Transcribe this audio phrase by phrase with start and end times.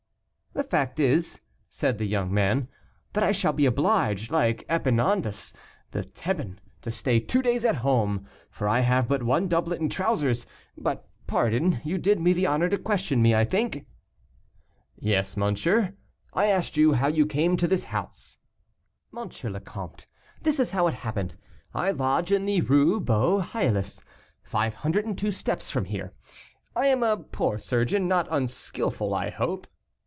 [0.53, 1.39] "The fact is,"
[1.69, 2.67] said the young man,
[3.13, 5.53] "that I shall be obliged, like Epaminondas
[5.91, 9.89] the Theban, to stay two days at home, for I have but one doublet and
[9.89, 10.45] trousers.
[10.77, 13.85] But, pardon, you did me the honor to question me, I think?"
[14.97, 15.93] "Yes, monsieur,
[16.33, 18.37] I asked you how you came to this house?"
[19.17, 19.29] "M.
[19.53, 20.05] le Comte,
[20.41, 21.37] this is how it happened;
[21.73, 24.03] I lodge in the Rue Beauheillis,
[24.43, 26.13] 502 steps from here.
[26.75, 29.65] I am a poor surgeon, not unskilful, I hope."